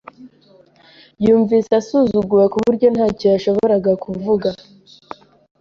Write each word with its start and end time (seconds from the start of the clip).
Yumvise 1.25 1.71
asuzuguwe 1.81 2.45
ku 2.53 2.57
buryo 2.65 2.87
ntacyo 2.95 3.25
yashoboraga 3.33 3.91
kuvuga. 4.03 4.49